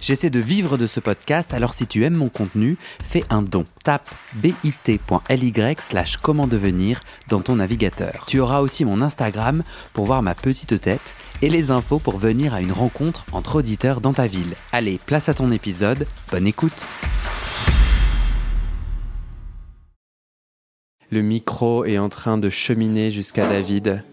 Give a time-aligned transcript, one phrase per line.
[0.00, 3.66] J'essaie de vivre de ce podcast, alors si tu aimes mon contenu, fais un don.
[3.82, 8.24] Tape bit.ly slash comment devenir dans ton navigateur.
[8.28, 12.54] Tu auras aussi mon Instagram pour voir ma petite tête et les infos pour venir
[12.54, 14.54] à une rencontre entre auditeurs dans ta ville.
[14.70, 16.86] Allez, place à ton épisode, bonne écoute
[21.10, 24.04] Le micro est en train de cheminer jusqu'à David.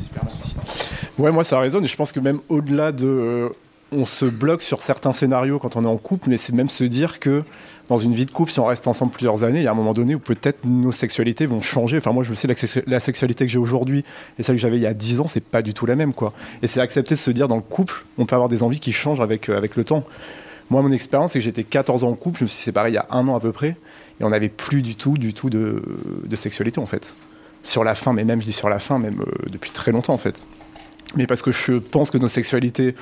[0.00, 0.56] Super, merci.
[1.16, 3.52] Ouais, moi ça résonne et je pense que même au-delà de...
[3.92, 6.84] on se bloque sur certains scénarios quand on est en couple, mais c'est même se
[6.84, 7.44] dire que
[7.88, 9.74] dans une vie de couple, si on reste ensemble plusieurs années, il y a un
[9.74, 11.98] moment donné où peut-être nos sexualités vont changer.
[11.98, 14.04] Enfin, moi, je sais la, sexu- la sexualité que j'ai aujourd'hui
[14.38, 16.12] et celle que j'avais il y a 10 ans, c'est pas du tout la même,
[16.12, 16.32] quoi.
[16.62, 18.90] Et c'est accepter de se dire, dans le couple, on peut avoir des envies qui
[18.92, 20.02] changent avec, euh, avec le temps.
[20.68, 22.94] Moi, mon expérience, c'est que j'étais 14 ans en couple, je me suis séparé il
[22.94, 23.76] y a un an à peu près,
[24.20, 25.80] et on n'avait plus du tout, du tout de,
[26.24, 27.14] de sexualité, en fait.
[27.62, 30.14] Sur la fin, mais même, je dis sur la fin, même euh, depuis très longtemps,
[30.14, 30.42] en fait.
[31.14, 32.96] Mais parce que je pense que nos sexualités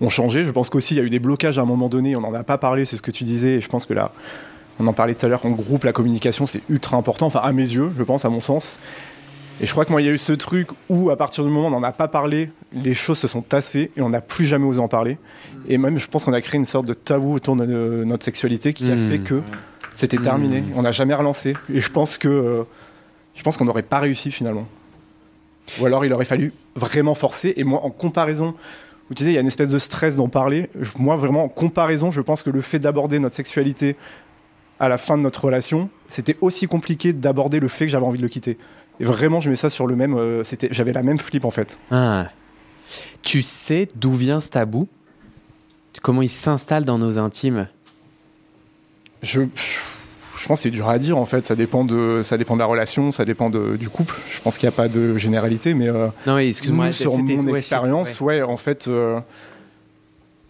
[0.00, 0.42] ont changé.
[0.44, 2.16] Je pense qu'aussi, il y a eu des blocages à un moment donné.
[2.16, 3.54] On n'en a pas parlé, c'est ce que tu disais.
[3.56, 4.12] Et je pense que là,
[4.78, 7.26] on en parlait tout à l'heure, en groupe, la communication, c'est ultra important.
[7.26, 8.78] Enfin, à mes yeux, je pense, à mon sens.
[9.62, 11.50] Et je crois que moi, il y a eu ce truc où, à partir du
[11.50, 14.22] moment où on n'en a pas parlé, les choses se sont tassées et on n'a
[14.22, 15.18] plus jamais osé en parler.
[15.68, 18.24] Et même, je pense qu'on a créé une sorte de tabou autour de no- notre
[18.24, 19.08] sexualité qui a Mm.
[19.10, 19.42] fait que
[19.94, 20.64] c'était terminé.
[20.76, 21.52] On n'a jamais relancé.
[21.74, 22.62] Et je pense que, euh,
[23.34, 24.66] je pense qu'on n'aurait pas réussi finalement.
[25.78, 27.52] Ou alors, il aurait fallu vraiment forcer.
[27.58, 28.54] Et moi, en comparaison,
[29.10, 30.70] vous disiez, il y a une espèce de stress d'en parler.
[30.96, 33.96] Moi, vraiment, en comparaison, je pense que le fait d'aborder notre sexualité
[34.78, 38.18] à la fin de notre relation, c'était aussi compliqué d'aborder le fait que j'avais envie
[38.18, 38.56] de le quitter.
[39.00, 40.14] Et vraiment, je mets ça sur le même.
[40.14, 41.78] euh, c'était, j'avais la même flip en fait.
[41.90, 42.28] Ah.
[43.22, 44.86] Tu sais d'où vient ce tabou?
[46.02, 47.66] Comment il s'installe dans nos intimes?
[49.22, 49.42] Je,
[50.40, 51.46] je pense que c'est dur à dire en fait.
[51.46, 54.16] Ça dépend de, ça dépend de la relation, ça dépend de- du couple.
[54.30, 56.92] Je pense qu'il n'y a pas de généralité, mais euh, Non, excuse-moi.
[56.92, 58.40] sur mon ouais, expérience, ouais.
[58.40, 58.42] ouais.
[58.42, 59.20] en fait, euh,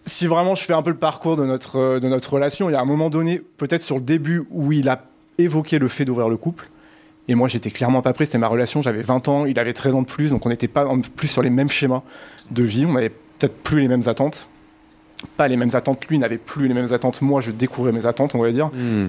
[0.05, 2.73] si vraiment je fais un peu le parcours de notre, euh, de notre relation, il
[2.73, 5.03] y a un moment donné, peut-être sur le début, où il a
[5.37, 6.69] évoqué le fait d'ouvrir le couple.
[7.27, 8.25] Et moi, j'étais clairement pas prêt.
[8.25, 8.81] C'était ma relation.
[8.81, 11.27] J'avais 20 ans, il avait 13 ans de plus, donc on n'était pas en plus
[11.27, 12.01] sur les mêmes schémas
[12.49, 12.85] de vie.
[12.85, 14.47] On n'avait peut-être plus les mêmes attentes.
[15.37, 16.05] Pas les mêmes attentes.
[16.07, 17.21] Lui n'avait plus les mêmes attentes.
[17.21, 18.67] Moi, je découvrais mes attentes, on va dire.
[18.73, 19.07] Hmm.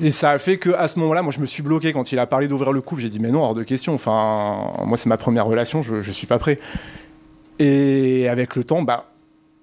[0.00, 2.18] Et ça a fait que à ce moment-là, moi, je me suis bloqué quand il
[2.18, 3.02] a parlé d'ouvrir le couple.
[3.02, 3.94] J'ai dit mais non, hors de question.
[3.94, 5.82] Enfin, moi, c'est ma première relation.
[5.82, 6.58] Je, je suis pas prêt.
[7.58, 9.06] Et avec le temps, bah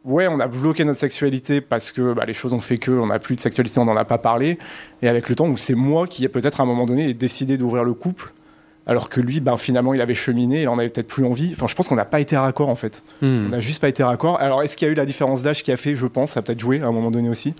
[0.03, 3.07] ouais, on a bloqué notre sexualité parce que bah, les choses ont fait que on
[3.07, 4.57] n'a plus de sexualité, on n'en a pas parlé.
[5.01, 7.57] Et avec le temps, où c'est moi qui ai peut-être à un moment donné décidé
[7.57, 8.33] d'ouvrir le couple,
[8.85, 11.51] alors que lui, bah, finalement, il avait cheminé, il en avait peut-être plus envie.
[11.53, 13.03] Enfin, je pense qu'on n'a pas été raccord en fait.
[13.21, 13.45] Hmm.
[13.47, 14.39] On n'a juste pas été raccord.
[14.41, 16.41] Alors, est-ce qu'il y a eu la différence d'âge qui a fait Je pense, ça
[16.41, 17.53] a peut-être joué à un moment donné aussi.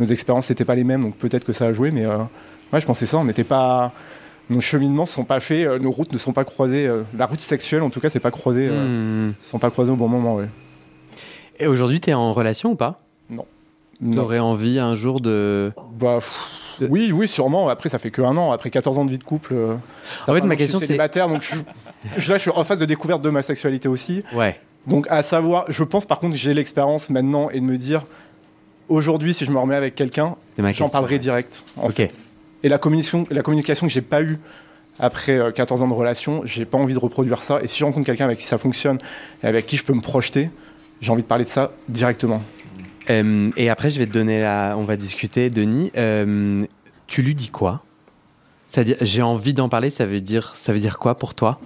[0.00, 2.18] Nos expériences n'étaient pas les mêmes, donc peut-être que ça a joué, mais euh,
[2.72, 3.16] ouais, je pensais ça.
[3.16, 3.92] On n'était pas.
[4.50, 6.86] Nos cheminements ne sont pas faits, euh, nos routes ne sont pas croisées.
[6.86, 8.68] euh, la route sexuelle, en tout cas, c'est pas croisée.
[8.68, 9.32] Hmm.
[9.40, 10.48] sont pas croisées au bon moment, ouais.
[11.58, 12.98] Et aujourd'hui, t'es en relation ou pas?
[13.30, 13.46] Non.
[14.14, 15.72] T'aurais envie un jour de.
[15.98, 17.68] Bah, pff, oui, oui, sûrement.
[17.68, 18.52] Après, ça fait que un an.
[18.52, 19.54] Après 14 ans de vie de couple.
[19.54, 19.74] euh,
[20.26, 22.78] En fait, ma question, je suis c'est- célibataire, donc je, là, je suis en phase
[22.78, 24.22] de découverte de ma sexualité aussi.
[24.34, 24.58] Ouais.
[24.86, 28.04] Donc, à savoir, je pense par contre j'ai l'expérience maintenant et de me dire,
[28.88, 30.36] aujourd'hui, si je me remets avec quelqu'un,
[30.72, 31.62] j'en parlerai direct.
[31.76, 31.94] En Ok.
[31.96, 32.14] fait.
[32.62, 34.38] Et la communication, la communication que j'ai pas eue
[34.98, 37.60] après euh, 14 ans de relation, j'ai pas envie de reproduire ça.
[37.62, 38.98] Et si je rencontre quelqu'un avec qui ça fonctionne
[39.42, 40.50] et avec qui je peux me projeter,
[41.00, 42.42] j'ai envie de parler de ça directement.
[43.10, 44.74] Euh, et après, je vais te donner la.
[44.76, 45.92] On va discuter, Denis.
[45.96, 46.64] Euh,
[47.06, 47.82] tu lui dis quoi?
[48.68, 49.90] C'est-à-dire, j'ai envie d'en parler.
[49.90, 51.60] Ça veut dire, ça veut dire quoi pour toi?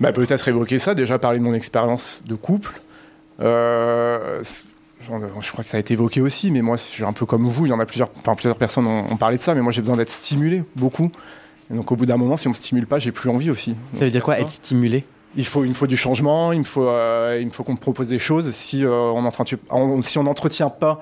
[0.00, 2.80] Bah, peut-être évoquer ça, déjà parler de mon expérience de couple.
[3.40, 4.42] Euh,
[5.00, 7.46] je crois que ça a été évoqué aussi, mais moi, je suis un peu comme
[7.46, 7.66] vous.
[7.66, 9.72] Il y en a plusieurs, enfin, plusieurs personnes ont, ont parlé de ça, mais moi,
[9.72, 11.10] j'ai besoin d'être stimulé beaucoup.
[11.70, 13.76] Et donc, au bout d'un moment, si on me stimule pas, j'ai plus envie aussi.
[13.94, 14.42] Ça veut dire quoi ça.
[14.42, 15.04] Être stimulé?
[15.36, 17.72] Il faut, il me faut du changement, il me faut, euh, il me faut qu'on
[17.72, 18.50] me propose des choses.
[18.52, 21.00] Si, euh, on entretient, on- si on n'entretient pas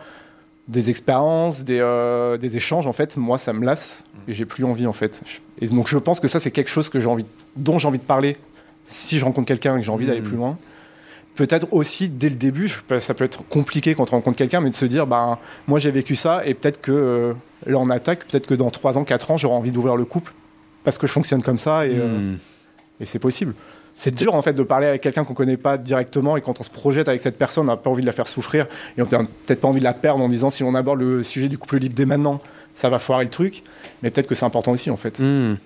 [0.69, 4.65] des expériences, des, euh, des échanges, en fait, moi, ça me lasse et j'ai plus
[4.65, 5.23] envie, en fait.
[5.61, 7.27] Et donc, je pense que ça, c'est quelque chose que j'ai envie,
[7.57, 8.37] dont j'ai envie de parler
[8.85, 10.27] si je rencontre quelqu'un et que j'ai envie d'aller Mhm.
[10.29, 10.59] plus loin.
[11.35, 14.71] Peut-être aussi, dès le début, je- ça peut être compliqué quand on rencontre quelqu'un, mais
[14.71, 17.35] de se dire, ben, moi, j'ai vécu ça et peut-être que
[17.67, 20.35] là, on attaque, peut-être que dans 3 ans, 4 ans, j'aurai envie d'ouvrir le couple
[20.85, 21.97] parce que je fonctionne comme ça et.
[23.01, 23.55] et c'est possible.
[23.95, 26.63] C'est dur en fait de parler avec quelqu'un qu'on connaît pas directement et quand on
[26.63, 28.67] se projette avec cette personne, on n'a pas envie de la faire souffrir
[28.97, 31.23] et on n'a peut-être pas envie de la perdre en disant si on aborde le
[31.23, 32.41] sujet du couple libre dès maintenant,
[32.75, 33.63] ça va foirer le truc.
[34.03, 35.21] Mais peut-être que c'est important aussi en fait.
[35.21, 35.57] Hmm.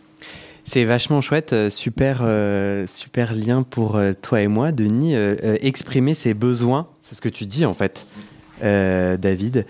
[0.64, 5.14] C'est vachement chouette, euh, super, euh, super lien pour euh, toi et moi, Denis.
[5.14, 8.06] Exprimer ses besoins, c'est ce que tu dis en fait,
[8.60, 9.66] David.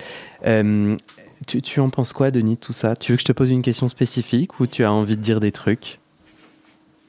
[1.46, 2.96] Tu, tu, en penses quoi, Denis, tout ça?
[2.96, 5.40] Tu veux que je te pose une question spécifique ou tu as envie de dire
[5.40, 5.98] des trucs?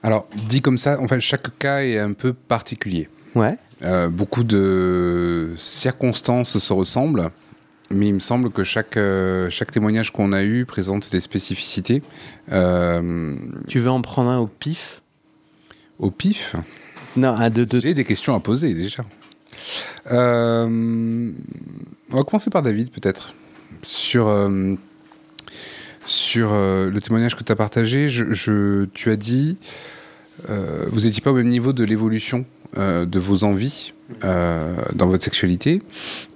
[0.06, 3.10] Alors, dit comme ça, en fait, chaque cas est un peu particulier.
[3.34, 3.58] Ouais.
[3.82, 7.32] Euh, beaucoup de circonstances se ressemblent,
[7.90, 12.04] mais il me semble que chaque, euh, chaque témoignage qu'on a eu présente des spécificités.
[12.52, 13.36] Euh,
[13.68, 15.02] tu veux en prendre un au pif?
[15.98, 16.56] Au pif?
[17.16, 17.80] Non, un de deux.
[17.80, 19.04] J'ai des questions à poser déjà.
[20.12, 21.34] on
[22.12, 23.34] va commencer par David peut-être.
[23.82, 24.28] Sur,
[26.06, 29.58] sur le témoignage que tu as partagé, je, tu as dit,
[30.48, 32.46] vous n'étiez pas au même niveau de l'évolution
[32.78, 33.94] euh, de vos envies
[34.26, 35.82] euh, dans votre sexualité.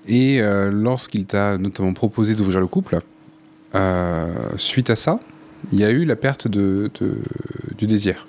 [0.08, 3.00] Et euh, lorsqu'il t'a notamment proposé d'ouvrir le couple,
[4.56, 5.20] suite à ça,
[5.74, 6.90] il y a eu la perte du
[7.88, 8.26] désir.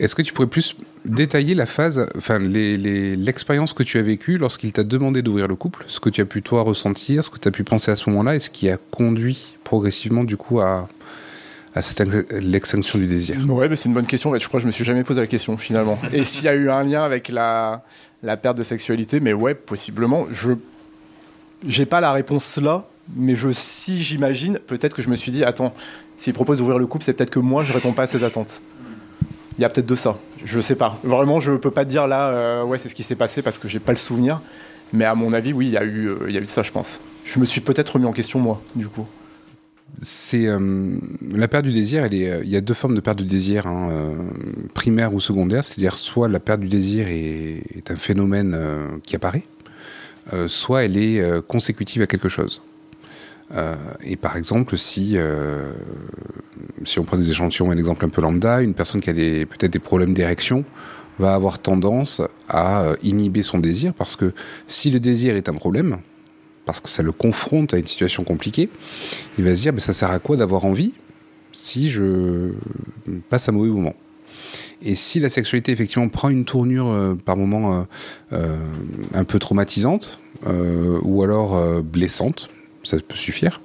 [0.00, 4.72] Est-ce que tu pourrais plus détailler la phase, enfin l'expérience que tu as vécue lorsqu'il
[4.72, 7.46] t'a demandé d'ouvrir le couple, ce que tu as pu toi ressentir, ce que tu
[7.46, 10.88] as pu penser à ce moment-là, et ce qui a conduit progressivement du coup à,
[11.74, 11.80] à
[12.40, 13.36] l'extinction du désir?
[13.46, 14.34] Ouais, mais c'est une bonne question.
[14.34, 15.98] Je crois que je me suis jamais posé la question finalement.
[16.12, 17.84] Et s'il y a eu un lien avec la,
[18.22, 20.26] la perte de sexualité, mais ouais, possiblement.
[20.30, 20.52] Je
[21.68, 25.44] j'ai pas la réponse là, mais je si j'imagine, peut-être que je me suis dit,
[25.44, 25.74] attends,
[26.16, 28.62] s'il propose d'ouvrir le couple, c'est peut-être que moi je réponds pas à ses attentes.
[29.60, 30.16] Il y a peut-être de ça.
[30.42, 30.98] Je sais pas.
[31.04, 33.68] Vraiment, je peux pas dire là, euh, ouais, c'est ce qui s'est passé parce que
[33.68, 34.40] j'ai pas le souvenir.
[34.94, 36.72] Mais à mon avis, oui, il y a eu, euh, y a eu ça, je
[36.72, 36.98] pense.
[37.26, 39.06] Je me suis peut-être remis en question moi, du coup
[40.02, 40.96] c'est euh,
[41.32, 42.06] la perte du désir.
[42.06, 43.90] Il y a deux formes de perte du désir, hein,
[44.72, 45.62] primaire ou secondaire.
[45.64, 48.56] C'est-à-dire soit la perte du désir est, un phénomène
[49.02, 49.42] qui apparaît,
[50.46, 52.62] soit elle est consécutive à quelque chose.
[54.04, 55.16] Et par exemple, si
[56.84, 59.72] si on prend des échantillons, un exemple un peu lambda, une personne qui a peut-être
[59.72, 60.64] des problèmes d'érection
[61.18, 64.32] va avoir tendance à inhiber son désir parce que
[64.66, 65.98] si le désir est un problème,
[66.64, 68.68] parce que ça le confronte à une situation compliquée,
[69.36, 70.94] il va se dire, mais ça sert à quoi d'avoir envie
[71.52, 72.52] si je
[73.28, 73.94] passe un mauvais moment?
[74.82, 77.82] Et si la sexualité effectivement prend une tournure euh, par moment euh,
[78.32, 78.56] euh,
[79.14, 80.20] un peu traumatisante
[81.02, 82.48] ou alors blessante,
[82.82, 83.60] ça peut suffire.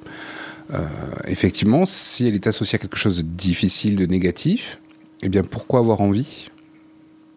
[1.27, 4.79] effectivement, si elle est associée à quelque chose de difficile, de négatif,
[5.21, 6.50] eh bien pourquoi avoir envie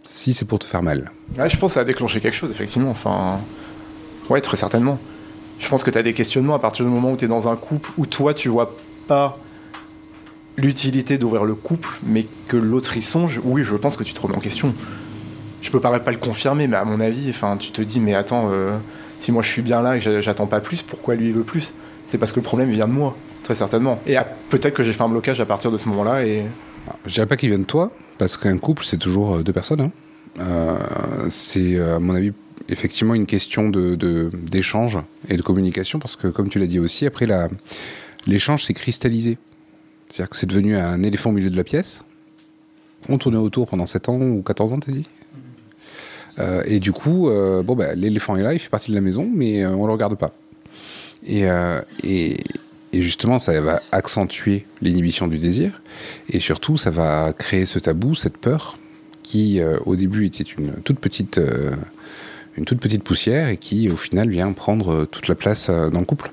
[0.03, 1.13] si c'est pour te faire mal?
[1.37, 2.91] Je pense que ça a déclenché quelque chose, effectivement.
[2.91, 3.41] Enfin,
[4.31, 4.99] ouais, très certainement
[5.59, 7.49] je pense que tu as des questionnements à partir du moment où tu es dans
[7.49, 8.77] un couple où toi tu vois
[9.07, 9.39] pas
[10.57, 14.21] l'utilité d'ouvrir le couple, mais que l'autre y songe, oui, je pense que tu te
[14.21, 14.75] remets en question.
[15.63, 18.15] Je peux pas, pas le confirmer, mais à mon avis, enfin, tu te dis, mais
[18.15, 18.77] attends, euh,
[19.19, 21.43] si moi je suis bien là et que j'attends pas plus, pourquoi lui il veut
[21.43, 21.73] plus?
[22.07, 24.01] C'est parce que le problème vient de moi, très certainement.
[24.07, 24.17] Et
[24.49, 26.25] peut-être que j'ai fait un blocage à partir de ce moment-là.
[26.25, 26.45] Et...
[27.05, 29.81] Je dirais pas qu'il vient de toi, parce qu'un couple, c'est toujours euh, deux personnes.
[29.81, 29.91] Hein.
[30.41, 30.77] Euh,
[31.29, 32.33] c'est, à mon avis,
[32.69, 37.07] effectivement une question d'échange de, et de communication, parce que comme tu l'as dit aussi,
[37.07, 37.27] après
[38.27, 39.39] l'échange s'est cristallisé.
[40.09, 42.05] C'est-à-dire que c'est devenu un éléphant au milieu de la pièce.
[43.09, 45.07] On tournait autour pendant 7 ans ou 14 ans, t'as dit?
[45.07, 45.18] euh,
[46.67, 49.29] Et du coup, euh, bon, bah, l'éléphant est là, il fait partie de la maison,
[49.33, 50.33] mais euh, on ne le regarde pas.
[51.27, 51.47] Et,
[52.93, 55.83] justement, ça va accentuer l'inhibition du désir.
[56.31, 58.79] Et surtout, ça va créer ce tabou, cette peur,
[59.23, 61.41] qui au début était une toute petite
[62.59, 65.91] une toute petite poussière et qui, au final, vient prendre euh, toute la place euh,
[65.91, 66.33] dans le couple.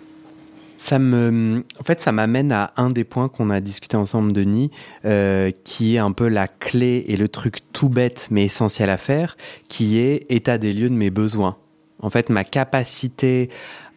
[0.77, 4.71] Ça me, en fait, ça m'amène à un des points qu'on a discuté ensemble, Denis,
[5.05, 8.97] euh, qui est un peu la clé et le truc tout bête mais essentiel à
[8.97, 9.37] faire,
[9.69, 11.57] qui est état des lieux de mes besoins.
[12.01, 13.49] En fait, ma capacité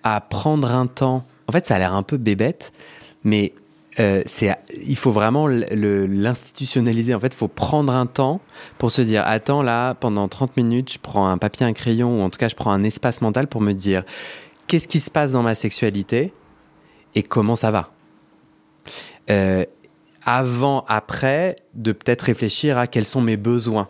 [0.05, 1.25] à prendre un temps.
[1.49, 2.73] En fait, ça a l'air un peu bébête,
[3.25, 3.53] mais
[4.01, 4.23] euh,
[4.87, 7.15] il faut vraiment l'institutionnaliser.
[7.15, 8.41] En fait, il faut prendre un temps
[8.79, 12.23] pour se dire attends, là, pendant 30 minutes, je prends un papier, un crayon, ou
[12.23, 14.05] en tout cas, je prends un espace mental pour me dire
[14.69, 16.33] qu'est-ce qui se passe dans ma sexualité?
[17.15, 17.91] Et comment ça va.
[19.31, 19.65] Euh,
[20.25, 23.89] avant, après, de peut-être réfléchir à quels sont mes besoins.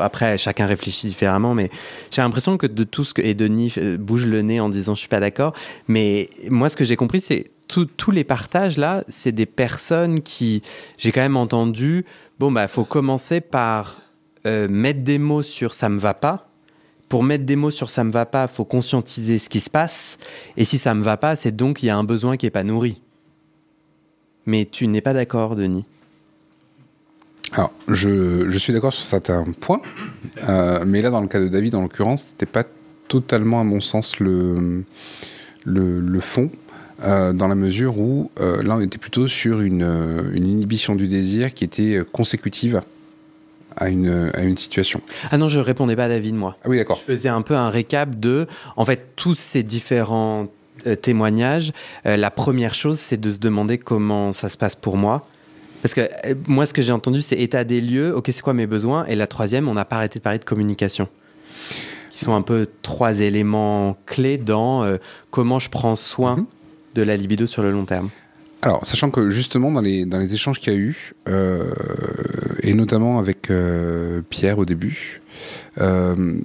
[0.00, 1.70] Après, chacun réfléchit différemment, mais
[2.10, 3.20] j'ai l'impression que de tout ce que.
[3.22, 5.52] Et Denis euh, bouge le nez en disant je suis pas d'accord.
[5.88, 10.62] Mais moi, ce que j'ai compris, c'est tous les partages là, c'est des personnes qui,
[10.96, 12.06] j'ai quand même entendu,
[12.38, 13.98] bon bah faut commencer par
[14.46, 16.47] euh, mettre des mots sur ça me va pas.
[17.08, 20.18] Pour mettre des mots sur ça me va pas, faut conscientiser ce qui se passe.
[20.56, 22.50] Et si ça me va pas, c'est donc il y a un besoin qui est
[22.50, 23.00] pas nourri.
[24.46, 25.84] Mais tu n'es pas d'accord, Denis
[27.52, 29.80] alors, je, suis d'accord sur certains points,
[30.46, 32.64] euh, mais là, dans le cas de David, en l'occurrence, c'était pas
[33.08, 34.84] totalement, à mon sens, le,
[35.64, 36.50] le fond.
[37.04, 39.84] Euh, dans la mesure où euh, là on était plutôt sur une,
[40.34, 42.82] une, inhibition du désir qui était consécutive
[43.78, 45.00] à une, à une situation.
[45.30, 46.56] Ah non, je répondais pas à David, moi.
[46.64, 46.96] Ah oui, d'accord.
[46.98, 50.48] Je faisais un peu un récap de, en fait, tous ces différents
[50.86, 51.72] euh, témoignages.
[52.06, 55.26] Euh, la première chose, c'est de se demander comment ça se passe pour moi.
[55.82, 58.52] Parce que euh, moi, ce que j'ai entendu, c'est état des lieux, ok, c'est quoi
[58.54, 61.08] mes besoins Et la troisième, on n'a pas arrêté de parler de communication.
[62.10, 64.96] Qui sont un peu trois éléments clés dans euh,
[65.30, 66.46] comment je prends soin Mhm.
[66.94, 68.10] de la libido sur le long terme.
[68.62, 71.70] Alors, sachant que justement, dans les, dans les échanges qu'il y a eu, euh,
[72.62, 75.20] et notamment avec euh, Pierre au début,
[75.80, 76.40] euh,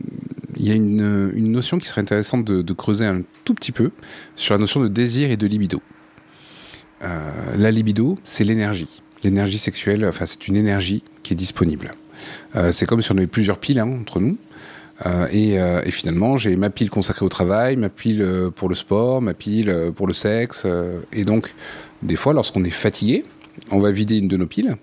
[0.55, 3.89] il y a une, une notion qui serait intéressante de, creuser un tout petit peu
[4.35, 5.81] sur la notion de désir et de libido.
[7.57, 9.01] La libido, c'est l'énergie.
[9.23, 11.91] L'énergie sexuelle, enfin, c'est une énergie qui est disponible.
[12.71, 14.37] C'est comme si on avait plusieurs piles hein, entre nous.
[15.33, 15.57] Et,
[15.91, 20.07] finalement, j'ai ma pile consacrée au travail, ma pile pour le sport, ma pile pour
[20.07, 20.65] le sexe.
[21.11, 21.53] et donc,
[22.03, 23.25] des fois, lorsqu'on est fatigué,
[23.71, 24.75] on va vider une de nos piles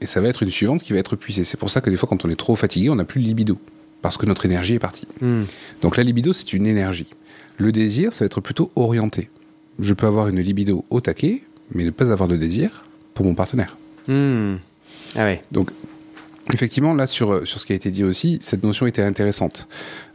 [0.00, 1.44] et ça va être une suivante qui va être puisée.
[1.44, 3.26] C'est pour ça que des fois, quand on est trop fatigué, on n'a plus de
[3.26, 3.58] libido
[4.02, 5.08] parce que notre énergie est partie.
[5.20, 5.44] Hmm.
[5.82, 7.08] Donc la libido, c'est une énergie.
[7.56, 9.30] Le désir, ça va être plutôt orienté.
[9.78, 11.42] Je peux avoir une libido au taquet,
[11.72, 13.76] mais ne pas avoir de désir pour mon partenaire.
[14.06, 14.56] Hmm.
[15.14, 15.42] Ah ouais.
[15.50, 15.70] Donc,
[16.52, 19.68] effectivement, là, sur, sur ce qui a été dit aussi, cette notion était intéressante.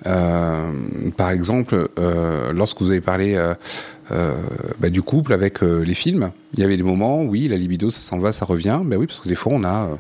[0.06, 0.72] Euh,
[1.18, 3.54] par exemple, euh, lorsque vous avez parlé euh,
[4.12, 4.36] euh,
[4.80, 7.92] bah, du couple avec euh, les films, il y avait des moments, oui, la libido,
[7.92, 8.82] ça s'en va, ça revient.
[8.84, 9.96] Ben oui, parce que des fois, on a, euh,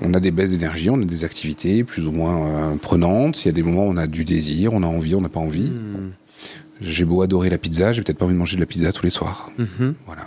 [0.00, 3.44] on a des baisses d'énergie, on a des activités plus ou moins euh, prenantes.
[3.44, 5.28] Il y a des moments où on a du désir, on a envie, on n'a
[5.28, 5.70] pas envie.
[5.70, 6.12] Hmm.
[6.80, 9.04] J'ai beau adorer la pizza, j'ai peut-être pas envie de manger de la pizza tous
[9.04, 9.50] les soirs.
[9.58, 9.94] Mhm.
[10.06, 10.22] Voilà.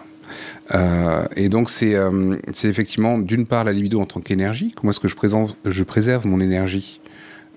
[0.76, 4.74] Euh, et donc c'est euh, effectivement d'une part la libido en tant qu'énergie.
[4.76, 7.00] Comment est-ce que je, présente, je préserve mon énergie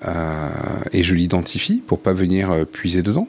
[0.06, 0.48] euh,
[0.92, 3.28] et je l'identifie pour pas venir euh, puiser dedans.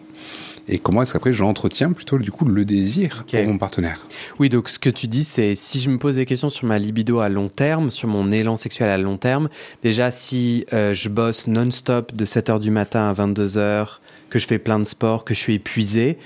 [0.67, 3.37] Et comment est-ce qu'après j'entretiens plutôt du coup le désir Ok.
[3.37, 4.07] pour mon partenaire?
[4.39, 6.79] Oui, donc ce que tu dis, c'est si je me pose des questions sur ma
[6.79, 9.49] libido à long terme, sur mon élan sexuel à long terme,
[9.83, 13.97] déjà si euh, je bosse non-stop de 7h du matin à 22h,
[14.29, 16.17] que je fais plein de sport, que je suis épuisé,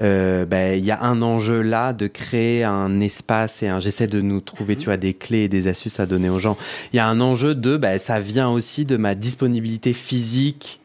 [0.00, 4.06] euh, ben, il y a un enjeu là de créer un espace et un, j'essaie
[4.06, 6.56] de nous trouver, tu vois, des clés et des astuces à donner aux gens.
[6.92, 10.80] Il y a un enjeu de, ben, ça vient aussi de ma disponibilité physique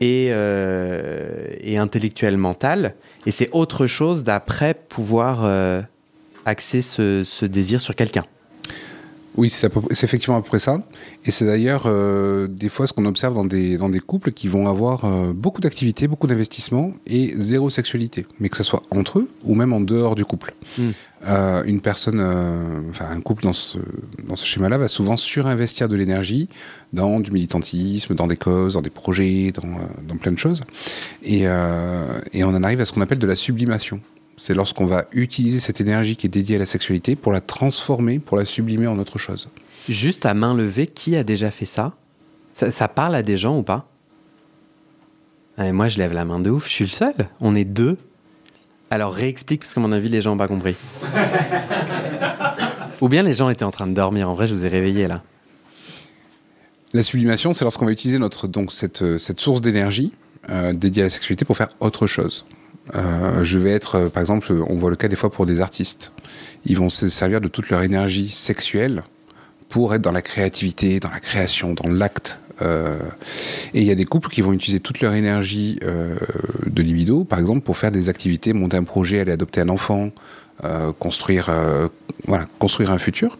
[0.00, 2.94] et, euh, et intellectuelle mentale.
[3.26, 5.82] Et c'est autre chose d'après pouvoir euh,
[6.44, 8.24] axer ce, ce désir sur quelqu'un.
[9.38, 9.70] Oui, c'est
[10.02, 10.82] effectivement à peu près ça.
[11.24, 14.48] Et c'est d'ailleurs euh, des fois ce qu'on observe dans des, dans des couples qui
[14.48, 18.26] vont avoir euh, beaucoup d'activités, beaucoup d'investissements et zéro sexualité.
[18.40, 20.54] Mais que ce soit entre eux ou même en dehors du couple.
[20.76, 20.88] Mm.
[21.28, 22.20] Euh, une personne,
[22.90, 23.78] enfin un couple dans ce,
[24.26, 26.48] dans ce schéma-là va souvent surinvestir de l'énergie
[26.92, 29.68] dans du militantisme, dans des causes, dans des projets, dans,
[30.02, 30.62] dans plein de choses.
[31.22, 34.00] Et, et on en arrive à ce qu'on appelle de la sublimation.
[34.38, 38.20] C'est lorsqu'on va utiliser cette énergie qui est dédiée à la sexualité pour la transformer,
[38.20, 39.50] pour la sublimer en autre chose.
[39.88, 41.92] Juste à main levée, qui a déjà fait ça?
[42.52, 43.88] Ça, ça parle à des gens ou pas?
[45.58, 46.68] Ouais, Moi, je lève la main de ouf.
[46.68, 47.14] Je suis le seul.
[47.40, 47.98] On est deux.
[48.90, 50.76] Alors réexplique, parce qu'à mon avis, les gens n'ont pas compris.
[53.00, 54.30] ou bien les gens étaient en train de dormir.
[54.30, 55.22] En vrai, je vous ai réveillé là.
[56.94, 60.12] La sublimation, c'est lorsqu'on va utiliser notre, donc, cette, euh, cette source d'énergie
[60.48, 62.46] euh, dédiée à la sexualité pour faire autre chose.
[62.94, 65.60] Euh, je vais être, euh, par exemple, on voit le cas des fois pour des
[65.60, 66.12] artistes.
[66.64, 69.02] Ils vont se servir de toute leur énergie sexuelle
[69.68, 72.40] pour être dans la créativité, dans la création, dans l'acte.
[72.62, 72.96] Euh,
[73.74, 76.16] et il y a des couples qui vont utiliser toute leur énergie euh,
[76.66, 80.10] de libido, par exemple, pour faire des activités, monter un projet, aller adopter un enfant,
[80.98, 81.88] construire, euh,
[82.26, 83.38] voilà, construire un futur.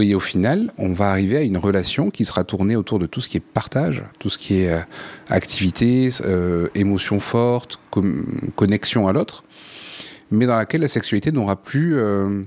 [0.00, 3.20] Et au final, on va arriver à une relation qui sera tournée autour de tout
[3.20, 4.80] ce qui est partage, tout ce qui est euh,
[5.28, 7.78] activité, euh, émotion forte,
[8.56, 9.44] connexion à l'autre,
[10.30, 12.42] mais dans laquelle la sexualité n'aura plus euh,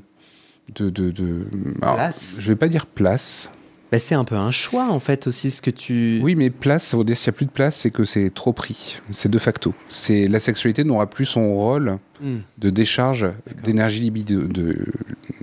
[0.75, 1.45] de, de, de-
[1.81, 1.97] alors.
[2.39, 3.49] Je vais pas dire place.
[3.91, 6.19] Bah, c'est un peu un choix en fait aussi ce que tu.
[6.21, 8.29] Oui, mais place, ça veut dire s'il n'y a plus de place, c'est que c'est
[8.33, 8.99] trop pris.
[9.11, 9.73] C'est de facto.
[9.87, 12.37] C'est la sexualité n'aura plus son rôle Hmm.
[12.57, 13.27] de décharge
[13.63, 14.75] d'énergie libido, de,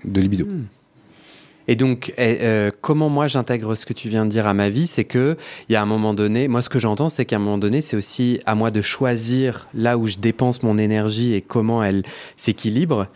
[0.05, 0.45] de libido.
[0.45, 0.65] Hmm.
[1.69, 4.69] Et donc, eh, euh, comment moi j'intègre ce que tu viens de dire à ma
[4.71, 5.37] vie, c'est que
[5.69, 7.81] il y a un moment donné, moi ce que j'entends, c'est qu'à un moment donné,
[7.81, 12.03] c'est aussi à moi de choisir là où je dépense mon énergie et comment elle
[12.37, 13.07] s'équilibre.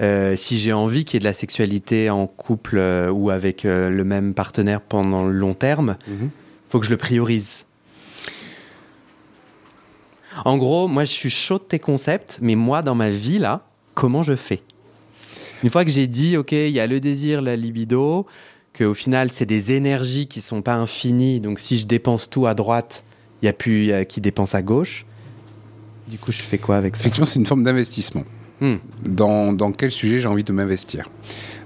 [0.00, 3.64] Euh, si j'ai envie qu'il y ait de la sexualité en couple euh, ou avec
[3.64, 6.30] euh, le même partenaire pendant le long terme, Mhm.
[6.68, 7.64] faut que je le priorise.
[10.44, 13.66] En gros, moi je suis chaud de tes concepts, mais moi dans ma vie là,
[13.94, 14.62] comment je fais?
[15.62, 18.26] Une fois que j'ai dit, ok, il y a le désir, la libido,
[18.74, 22.46] que au final c'est des énergies qui sont pas infinies, donc si je dépense tout
[22.46, 23.02] à droite,
[23.40, 25.06] il y a plus qui dépense à gauche.
[26.08, 27.00] Du coup, je fais quoi avec ça?
[27.00, 28.22] Effectivement, c'est une forme d'investissement.
[28.60, 28.76] Hmm.
[29.04, 31.10] Dans, dans, quel sujet j'ai envie de m'investir?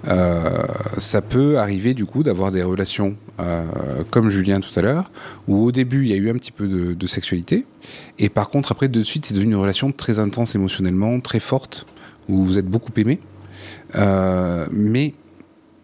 [0.08, 0.58] Euh,
[0.98, 3.64] ça peut arriver du coup d'avoir des relations euh,
[4.10, 5.10] comme Julien tout à l'heure,
[5.46, 7.66] où au début il y a eu un petit peu de, sexualité,
[8.18, 11.86] et par contre après de suite c'est devenu une relation très intense émotionnellement, très forte,
[12.28, 13.20] où vous êtes beaucoup aimé,
[13.96, 15.14] euh, mais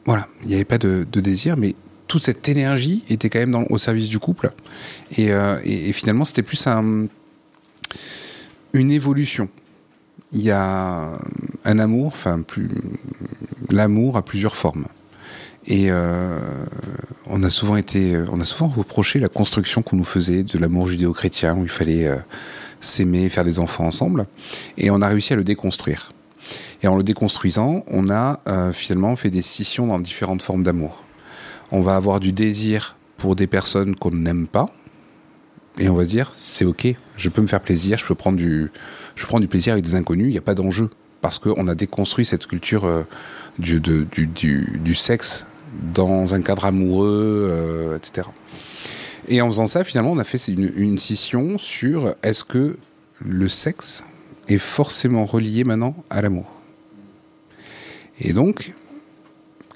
[0.06, 1.74] voilà, il n'y avait pas de, désir, mais
[2.08, 4.50] toute cette énergie était quand même au service du couple,
[5.16, 7.06] et, et, et finalement c'était plus un,
[8.72, 9.48] une évolution
[10.32, 11.12] il y a
[11.64, 12.68] un amour, enfin plus
[13.70, 14.86] l'amour a plusieurs formes.
[15.66, 16.38] Et euh,
[17.26, 20.86] on a souvent été, on a souvent reproché la construction qu'on nous faisait de l'amour
[20.86, 22.16] judéo-chrétien où il fallait euh,
[22.80, 24.26] s'aimer, faire des enfants ensemble,
[24.78, 26.12] et on a réussi à le déconstruire.
[26.82, 31.02] Et en le déconstruisant, on a euh, finalement fait des scissions dans différentes formes d'amour.
[31.72, 34.66] On va avoir du désir pour des personnes qu'on n'aime pas,
[35.78, 38.38] et on va se dire c'est ok, je peux me faire plaisir, je peux prendre
[38.38, 38.70] du,
[39.14, 40.90] je prends du plaisir avec des inconnus, il n'y a pas d'enjeu
[41.20, 43.02] parce qu'on a déconstruit cette culture euh,
[43.58, 45.46] du, du, du, sexe
[45.94, 48.28] dans un cadre amoureux, euh, etc.
[49.28, 52.76] Et en faisant ça, finalement, on a fait une, une scission sur est-ce que
[53.24, 54.04] le sexe
[54.48, 56.52] est forcément relié maintenant à l'amour.
[58.20, 58.72] Et donc,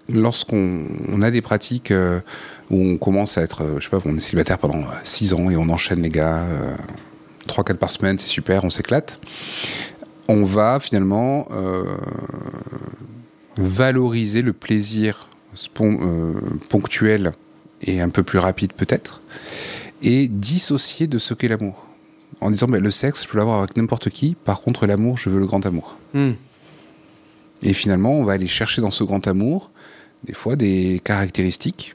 [0.08, 2.20] lorsqu'on on a des pratiques euh,
[2.70, 5.56] où on commence à être, je sais pas, on est célibataire pendant 6 ans et
[5.56, 6.74] on enchaîne les gars, euh,
[7.48, 9.20] 3-4 par semaine, c'est super, on s'éclate.
[10.28, 11.84] On va finalement euh,
[13.56, 15.28] valoriser le plaisir
[15.80, 16.34] euh,
[16.68, 17.32] ponctuel
[17.82, 19.22] et un peu plus rapide peut-être,
[20.02, 21.86] et dissocier de ce qu'est l'amour.
[22.40, 25.28] En disant, bah, le sexe, je peux l'avoir avec n'importe qui, par contre l'amour, je
[25.28, 25.98] veux le grand amour.
[26.14, 26.30] Mm.
[27.62, 29.70] Et finalement, on va aller chercher dans ce grand amour,
[30.24, 31.94] des fois, des caractéristiques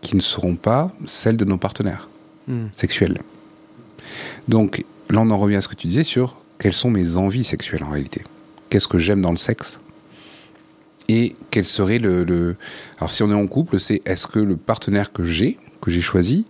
[0.00, 2.08] qui ne seront pas celles de nos partenaires
[2.46, 2.66] mm.
[2.72, 3.18] sexuels.
[4.46, 7.44] Donc là, on en revient à ce que tu disais sur quelles sont mes envies
[7.44, 8.24] sexuelles en réalité.
[8.70, 9.80] Qu'est-ce que j'aime dans le sexe
[11.08, 12.56] Et quel serait le, le,
[12.98, 16.00] Alors si on est en couple, c'est est-ce que le partenaire que j'ai, que j'ai
[16.00, 16.46] choisi,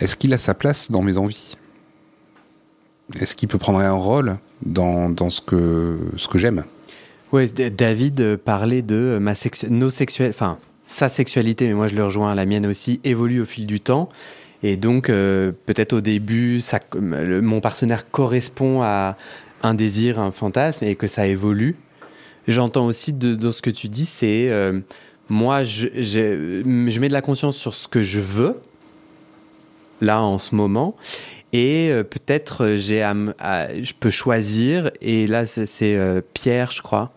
[0.00, 1.56] est-ce qu'il a sa place dans mes envies?
[3.20, 6.64] Est-ce qu'il peut prendre un rôle dans, dans ce que, ce que j'aime?
[7.32, 12.04] Oui, David parlait de ma sexu nos sexuels, enfin sa sexualité, mais moi je le
[12.04, 14.08] rejoins, la mienne aussi, évolue au fil du temps.
[14.62, 19.16] Et donc, euh, peut-être au début, ça, mon partenaire correspond à
[19.62, 21.76] un désir, un fantasme, et que ça évolue.
[22.46, 24.80] J'entends aussi de, dans ce que tu dis, c'est euh,
[25.28, 28.60] moi, je, je, je, mets de la conscience sur ce que je veux,
[30.00, 30.96] là, en ce moment.
[31.52, 34.90] Et euh, peut-être j'ai je peux choisir.
[35.00, 35.98] Et là, c'est
[36.34, 37.12] Pierre, je crois,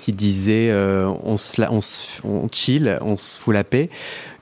[0.00, 1.80] qui disait euh, on, se, on,
[2.24, 3.90] on chill, on se fout la paix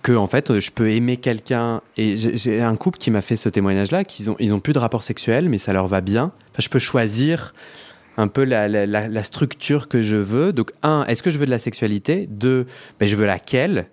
[0.03, 1.83] que en fait je peux aimer quelqu'un.
[1.97, 4.73] Et j'ai un couple qui m'a fait ce témoignage là qu'ils ont ils ont plus
[4.73, 6.33] de rapport sexuel mais ça leur va bien.
[6.59, 7.53] Je peux choisir
[8.17, 10.53] un peu la, la, structure que je veux.
[10.53, 12.27] Donc un est-ce que je veux de la sexualité?
[12.31, 12.67] Deux
[12.99, 13.87] ben, je veux laquelle?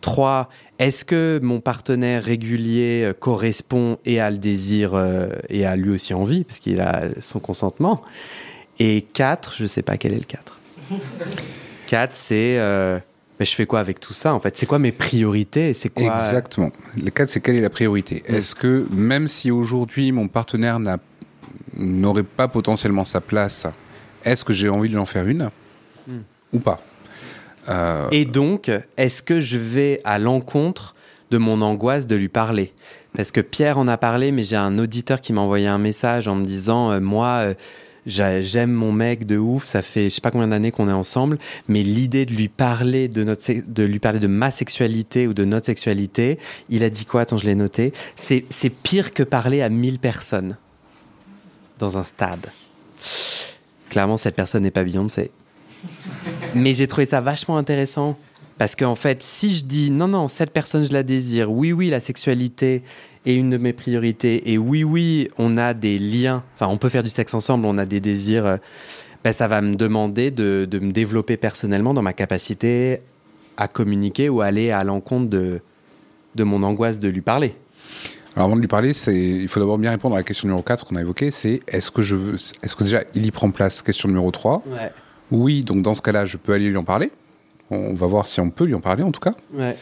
[0.00, 0.48] Trois
[0.80, 5.90] est-ce que mon partenaire régulier euh, correspond et a le désir euh, et a lui
[5.90, 8.02] aussi envie parce qu'il a son consentement?
[8.80, 10.58] Et quatre je sais pas quel est le 4
[11.86, 12.98] 4 c'est euh,
[13.42, 14.56] mais je fais quoi avec tout ça en fait?
[14.56, 15.74] C'est quoi mes priorités?
[15.74, 16.14] C'est quoi?
[16.14, 16.70] Exactement.
[16.96, 18.22] Le cadre, c'est quelle est la priorité?
[18.28, 18.34] Mmh.
[18.34, 20.78] Est-ce que même si aujourd'hui mon partenaire
[21.76, 23.66] n'aurait pas potentiellement sa place,
[24.24, 25.50] est-ce que j'ai envie de l'en faire une?
[26.06, 26.18] Mmh.
[26.52, 26.80] ou pas?
[27.68, 28.06] Euh...
[28.12, 30.94] Et donc, est-ce que je vais à l'encontre
[31.32, 32.72] de mon angoisse de lui parler?
[33.16, 36.28] Parce que Pierre en a parlé, mais j'ai un auditeur qui m'a envoyé un message
[36.28, 37.54] en me disant euh, moi.
[38.04, 41.38] J'aime mon mec de ouf, ça fait je sais pas combien d'années qu'on est ensemble,
[41.68, 45.44] mais l'idée de lui parler de notre de lui parler de ma sexualité ou de
[45.44, 46.38] notre sexualité,
[46.68, 47.20] il a dit quoi?
[47.20, 47.92] Attends, je l'ai noté.
[48.16, 50.56] C'est c'est pire que parler à 1000 personnes
[51.78, 52.46] dans un stade.
[53.88, 55.30] Clairement, cette personne n'est pas Beyoncé.
[56.54, 58.18] Mais j'ai trouvé ça vachement intéressant
[58.58, 61.90] parce qu'en fait, si je dis non, non, cette personne, je la désire, oui, oui,
[61.90, 62.82] la sexualité
[63.24, 66.88] est une de mes priorités, et oui, oui, on a des liens, enfin, on peut
[66.88, 68.58] faire du sexe ensemble, on a des désirs,
[69.22, 73.00] ben, ça va me demander de, de, me développer personnellement dans ma capacité
[73.56, 75.60] à communiquer ou aller à l'encontre de,
[76.34, 77.54] de mon angoisse de lui parler.
[78.34, 80.86] Alors avant de lui parler, il faut d'abord bien répondre à la question numéro 4
[80.86, 83.82] qu'on a évoquée, c'est est-ce que je veux, est-ce que déjà il y prend place?
[83.82, 84.62] Question numéro 3.
[84.66, 84.90] Ouais.
[85.30, 87.10] Oui, donc dans ce cas-là, je peux aller lui en parler.
[87.70, 89.34] On va voir si on peut lui en parler en tout cas.
[89.52, 89.76] Ouais.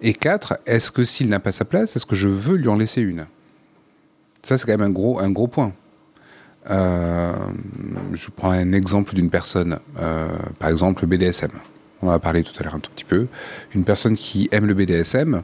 [0.00, 2.76] Et quatre, est-ce que s'il n'a pas sa place, est-ce que je veux lui en
[2.76, 3.26] laisser une?
[4.42, 5.72] Ça, c'est quand même un gros, un gros point.
[6.70, 7.32] Euh,
[8.12, 11.50] je prends un exemple d'une personne, euh, par exemple le BDSM.
[12.02, 13.26] On en a parlé tout à l'heure un tout petit peu.
[13.74, 15.42] Une personne qui aime le BDSM.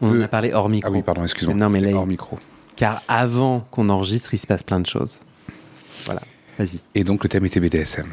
[0.00, 0.20] On peut...
[0.20, 0.90] en a parlé hors micro.
[0.90, 1.54] Ah oui, pardon, excuse-moi.
[1.54, 2.38] Non, mais là, hors micro.
[2.76, 5.20] Car avant qu'on enregistre, il se passe plein de choses.
[6.06, 6.22] Voilà.
[6.58, 6.80] Vas-y.
[6.94, 8.06] Et donc le thème était BDSM.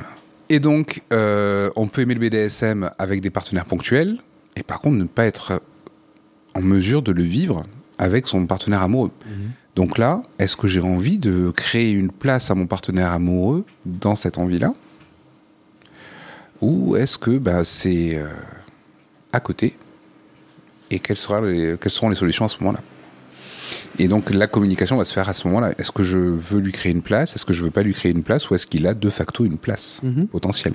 [0.50, 4.18] Et donc, euh, on peut aimer le BDSM avec des partenaires ponctuels,
[4.56, 5.62] et par contre ne pas être
[6.56, 7.64] en mesure de le vivre
[7.98, 9.12] avec son partenaire amoureux.
[9.76, 14.16] Donc là, est-ce que j'ai envie de créer une place à mon partenaire amoureux dans
[14.16, 14.74] cette envie-là?
[16.62, 18.28] Ou est-ce que bah, c'est euh,
[19.32, 19.78] à côté
[20.92, 22.80] Et quelles, sera les- quelles seront les solutions à ce moment-là?
[24.00, 25.72] Et donc la communication va se faire à ce moment-là.
[25.78, 27.36] Est-ce que je veux lui créer une place?
[27.36, 28.50] Est-ce que je veux pas lui créer une place?
[28.50, 30.28] Ou est-ce qu'il a de facto une place Mhm.
[30.28, 30.74] potentielle?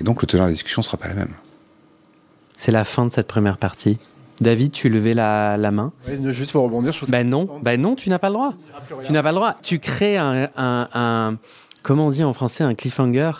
[0.00, 1.34] Et donc le teneur de la discussion ne sera pas la même.
[2.58, 3.98] C'est la fin de cette première partie.
[4.40, 5.92] David, tu levais la, la main.
[6.06, 8.54] Ouais, juste pour rebondir, je Ben non, ben non, tu n'as pas le droit.
[9.06, 9.54] Tu n'as pas le droit.
[9.62, 11.36] Tu crées un, un, un-
[11.82, 13.32] comment on dit en français, un cliffhanger,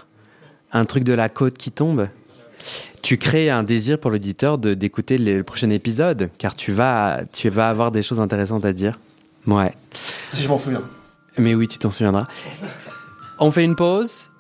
[0.73, 2.09] un truc de la côte qui tombe.
[3.03, 7.49] Tu crées un désir pour l'auditeur de d'écouter le prochain épisode, car tu vas, tu
[7.49, 8.99] vas avoir des choses intéressantes à dire.
[9.47, 9.73] Ouais.
[10.25, 10.83] Si je m'en souviens.
[11.39, 12.27] Mais oui, tu t'en souviendras.
[13.39, 14.31] On fait une pause.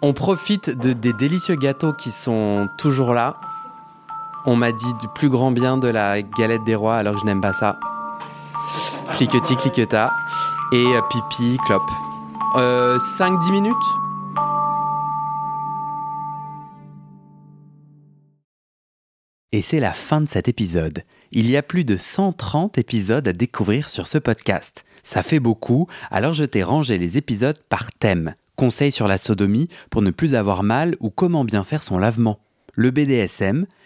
[0.00, 3.36] On profite de, des délicieux gâteaux qui sont toujours là.
[4.46, 7.24] On m'a dit du plus grand bien de la galette des rois alors que je
[7.24, 7.80] n'aime pas ça.
[9.14, 10.12] Cliquetis, cliqueta.
[10.72, 11.82] Et euh, pipi, clope.
[12.56, 13.74] Euh, 5-10 minutes?
[19.52, 21.04] Et c'est la fin de cet épisode.
[21.32, 24.84] Il y a plus de 130 épisodes à découvrir sur ce podcast.
[25.02, 28.34] Ça fait beaucoup, alors je t'ai rangé les épisodes par thème.
[28.56, 32.40] Conseils sur la sodomie pour ne plus avoir mal ou comment bien faire son lavement.
[32.74, 33.66] Le BDSM,